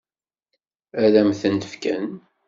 Ad 1.03 1.15
m-ten-fken? 1.27 2.05